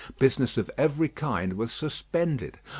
Business 0.17 0.57
of 0.57 0.71
every 0.79 1.09
kind 1.09 1.53
was 1.53 1.71
suspended. 1.71 2.57